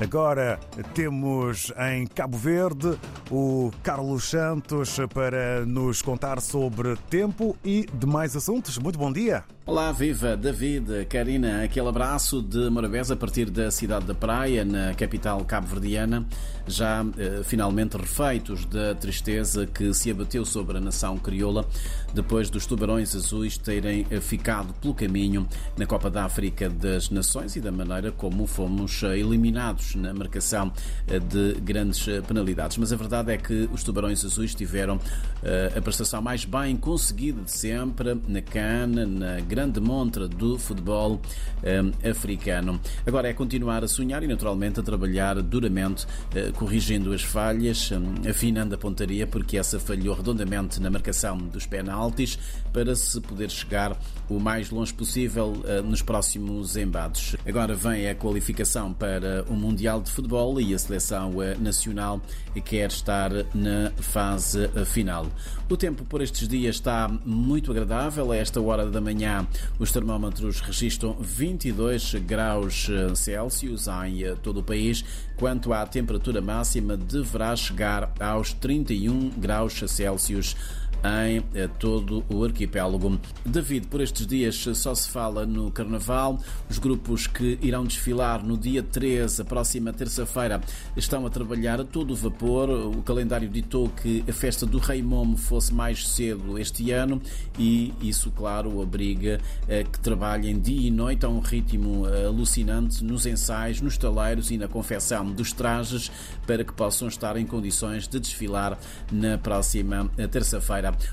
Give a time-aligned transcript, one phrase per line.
[0.00, 0.58] Agora
[0.92, 2.98] temos em Cabo Verde
[3.30, 8.76] o Carlos Santos para nos contar sobre tempo e demais assuntos.
[8.78, 9.44] Muito bom dia.
[9.66, 14.92] Olá, viva David, Karina, aquele abraço de Morabeza a partir da cidade da Praia, na
[14.92, 16.26] capital cabo-verdiana,
[16.66, 21.66] já eh, finalmente refeitos da tristeza que se abateu sobre a nação crioula
[22.12, 25.48] depois dos tubarões azuis terem eh, ficado pelo caminho
[25.78, 30.70] na Copa da África das Nações e da maneira como fomos eh, eliminados na marcação
[31.08, 32.76] eh, de grandes penalidades.
[32.76, 35.00] Mas a verdade é que os tubarões azuis tiveram
[35.42, 41.20] eh, a prestação mais bem conseguida de sempre na cana, na grande montra do futebol
[41.62, 42.80] eh, africano.
[43.06, 48.30] Agora é continuar a sonhar e, naturalmente, a trabalhar duramente, eh, corrigindo as falhas, eh,
[48.30, 52.36] afinando a pontaria, porque essa falhou redondamente na marcação dos penaltis,
[52.72, 53.96] para se poder chegar
[54.28, 57.36] o mais longe possível eh, nos próximos embates.
[57.46, 62.20] Agora vem a qualificação para o Mundial de Futebol e a seleção eh, nacional
[62.64, 65.26] quer estar na fase final.
[65.70, 68.32] O tempo por estes dias está muito agradável.
[68.32, 69.43] A esta hora da manhã,
[69.78, 75.04] os termómetros registram 22 graus eh, Celsius em eh, todo o país,
[75.36, 80.56] quanto à temperatura máxima deverá chegar aos 31 graus Celsius
[81.04, 83.20] em eh, todo o arquipélago.
[83.44, 86.38] David, por estes dias só se fala no Carnaval.
[86.68, 90.60] Os grupos que irão desfilar no dia 13, a próxima terça-feira,
[90.96, 92.70] estão a trabalhar a todo vapor.
[92.70, 97.20] O calendário ditou que a festa do Rei Momo fosse mais cedo este ano
[97.58, 103.26] e isso, claro, obriga a que trabalhem dia e noite a um ritmo alucinante nos
[103.26, 106.10] ensaios, nos taleiros e na confecção dos trajes
[106.46, 108.78] para que possam estar em condições de desfilar
[109.10, 110.26] na próxima eh,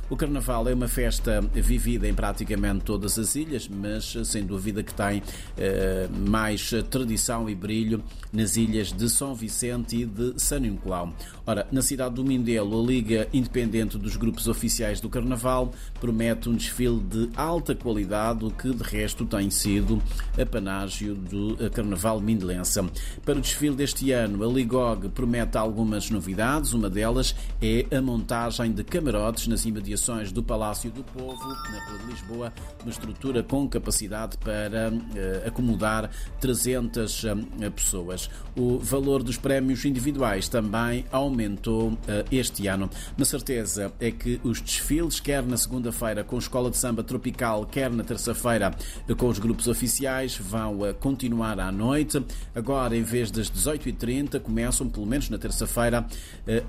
[0.10, 4.94] O Carnaval é uma festa vivida em praticamente todas as ilhas, mas sem dúvida que
[4.94, 5.22] tem
[5.58, 11.14] eh, mais tradição e brilho nas ilhas de São Vicente e de São Nicolau.
[11.46, 16.56] Ora, na cidade do Mindelo, a Liga Independente dos Grupos Oficiais do Carnaval promete um
[16.56, 20.02] desfile de alta qualidade, o que de resto tem sido
[20.40, 22.82] apanágio do eh, Carnaval Mindelense.
[23.26, 26.74] Para o desfile deste ano, a Ligog promete algumas novidades.
[26.74, 32.00] Uma delas é a montagem de camarotes nas imediações do Palácio do Povo, na Rua
[32.00, 38.30] de Lisboa, uma estrutura com capacidade para eh, acomodar 300 eh, pessoas.
[38.56, 42.90] O valor dos prémios individuais também aumentou eh, este ano.
[43.18, 47.66] Na certeza é que os desfiles, quer na segunda-feira com a Escola de Samba Tropical,
[47.66, 48.76] quer na terça-feira
[49.18, 52.24] com os grupos oficiais, vão continuar à noite.
[52.54, 56.06] Agora, em vez das 18h30, começam, pelo menos na terça-feira,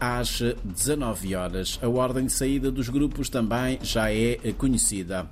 [0.00, 1.78] às 19 horas.
[1.82, 5.26] A ordem de saída dos grupos também já é conhecida.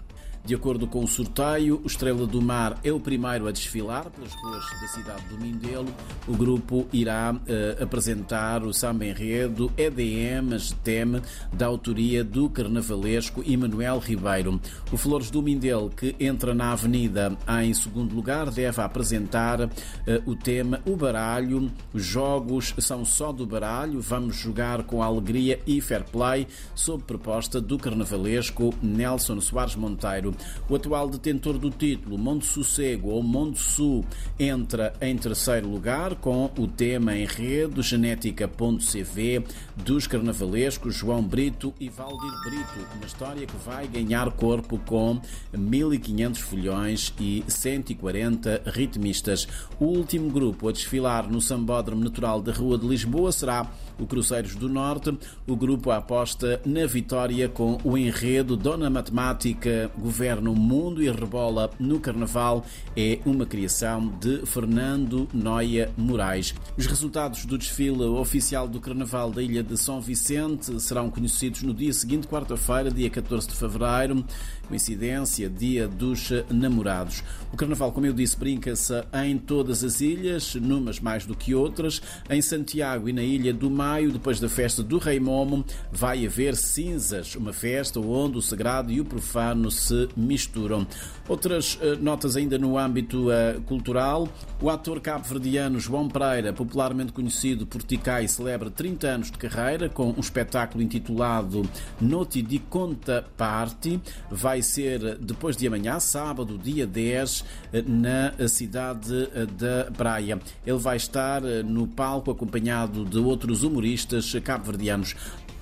[0.45, 4.33] De acordo com o sorteio, o Estrela do Mar é o primeiro a desfilar pelas
[4.35, 5.87] ruas da cidade do Mindelo.
[6.27, 11.21] O grupo irá eh, apresentar o samba enredo EDM GTM
[11.53, 14.61] da autoria do carnavalesco Emanuel Ribeiro.
[14.91, 19.61] O Flores do Mindelo, que entra na avenida em segundo lugar, deve apresentar
[20.07, 21.71] eh, o tema O Baralho.
[21.93, 24.01] Os jogos são só do baralho.
[24.01, 30.30] Vamos jogar com alegria e fair play, sob proposta do carnavalesco Nelson Soares Monteiro.
[30.69, 34.05] O atual detentor do título, Monte Sossego ou Monte Sul,
[34.39, 39.45] entra em terceiro lugar com o tema enredo Genética.cv
[39.77, 42.87] dos carnavalescos João Brito e Valdir Brito.
[42.97, 45.21] Uma história que vai ganhar corpo com
[45.57, 49.47] 1500 folhões e 140 ritmistas.
[49.79, 54.55] O último grupo a desfilar no Sambódromo Natural da Rua de Lisboa será o Cruzeiros
[54.55, 55.17] do Norte.
[55.47, 61.71] O grupo aposta na vitória com o enredo Dona Matemática governa o mundo e rebola
[61.79, 62.63] no Carnaval.
[62.95, 66.55] É uma criação de Fernando Noia Moraes.
[66.77, 71.73] Os resultados do desfile oficial do Carnaval da Ilha de São Vicente serão conhecidos no
[71.73, 74.23] dia seguinte, quarta-feira, dia 14 de fevereiro.
[74.69, 77.25] Coincidência, dia dos namorados.
[77.53, 82.01] O Carnaval, como eu disse, brinca-se em todas as ilhas, numas mais do que outras.
[82.29, 86.55] Em Santiago e na Ilha do Maio, depois da festa do Rei Momo, vai haver
[86.57, 90.87] cinzas, uma festa onde o sagrado e o profano se misturam.
[91.29, 94.29] Outras eh, notas ainda no âmbito eh, cultural.
[94.61, 100.11] O ator cabo-verdiano João Pereira, popularmente conhecido por Ticai, celebra 30 anos de carreira com
[100.11, 101.63] um espetáculo intitulado
[102.01, 104.01] Noti di Conta Party.
[104.31, 110.39] Vai ser depois de amanhã, sábado, dia 10, eh, na cidade eh, da Praia.
[110.67, 115.15] Ele vai estar eh, no palco acompanhado de outros humoristas cabo-verdianos.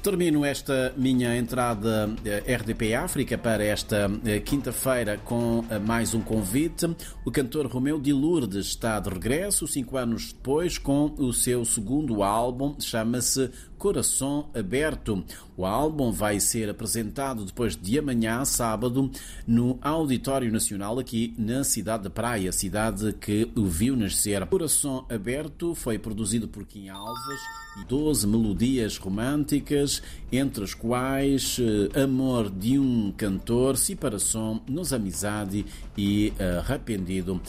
[0.03, 6.21] Termino esta minha entrada eh, RDP África para esta eh, quinta-feira com eh, mais um
[6.21, 6.87] convite.
[7.25, 12.23] O cantor Romeu de Lourdes está de regresso, cinco anos depois, com o seu segundo
[12.23, 15.25] álbum, chama-se Coração Aberto.
[15.57, 19.11] O álbum vai ser apresentado depois de amanhã, sábado,
[19.47, 24.45] no Auditório Nacional, aqui na cidade de Praia, cidade que o viu nascer.
[24.47, 27.41] Coração Aberto foi produzido por Kim Alves
[27.81, 29.88] e 12 melodias românticas,
[30.31, 35.65] entre as quais uh, Amor de um Cantor, Separação, Nos Amizade
[35.97, 37.41] e uh, Arrependido.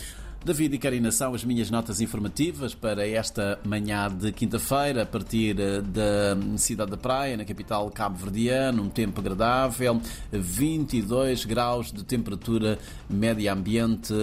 [0.43, 5.59] David e Karina são as minhas notas informativas para esta manhã de quinta-feira, a partir
[5.59, 10.01] eh, da cidade da Praia, na capital cabo-verdiana, um tempo agradável,
[10.31, 14.13] 22 graus de temperatura média ambiente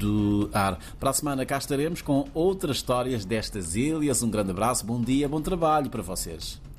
[0.00, 0.80] do ar.
[0.98, 4.20] Para a semana cá estaremos com outras histórias destas ilhas.
[4.20, 6.71] Um grande abraço, bom dia, bom trabalho para vocês.